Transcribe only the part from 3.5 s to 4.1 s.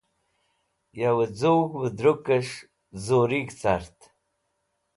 cart.